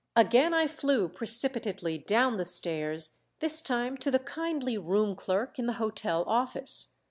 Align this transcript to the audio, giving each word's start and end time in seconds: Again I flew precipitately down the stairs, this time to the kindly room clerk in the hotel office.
Again 0.15 0.51
I 0.51 0.65
flew 0.65 1.07
precipitately 1.07 1.99
down 1.99 2.37
the 2.37 2.43
stairs, 2.43 3.17
this 3.39 3.61
time 3.61 3.97
to 3.97 4.09
the 4.09 4.17
kindly 4.17 4.75
room 4.75 5.15
clerk 5.15 5.59
in 5.59 5.67
the 5.67 5.73
hotel 5.73 6.23
office. 6.25 6.95